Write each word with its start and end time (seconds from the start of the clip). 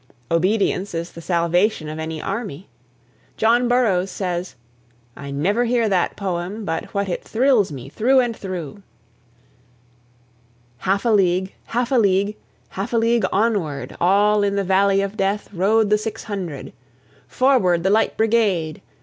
Obedience 0.31 0.95
is 0.95 1.11
the 1.11 1.21
salvation 1.21 1.87
of 1.87 1.99
any 1.99 2.19
army. 2.19 2.67
John 3.37 3.67
Burroughs 3.67 4.09
says: 4.09 4.55
"I 5.15 5.29
never 5.29 5.65
hear 5.65 5.87
that 5.87 6.15
poem 6.15 6.65
but 6.65 6.85
what 6.85 7.07
it 7.07 7.23
thrills 7.23 7.71
me 7.71 7.87
through 7.87 8.19
and 8.19 8.35
through." 8.35 8.81
Half 10.79 11.05
a 11.05 11.09
league, 11.09 11.53
half 11.65 11.91
a 11.91 11.97
league, 11.99 12.35
Half 12.69 12.93
a 12.93 12.97
league 12.97 13.25
onward, 13.31 13.95
All 14.01 14.41
in 14.41 14.55
the 14.55 14.63
valley 14.63 15.01
of 15.03 15.17
Death 15.17 15.53
Rode 15.53 15.91
the 15.91 15.99
six 15.99 16.23
hundred. 16.23 16.73
"Forward, 17.27 17.83
the 17.83 17.91
Light 17.91 18.17
Brigade! 18.17 18.81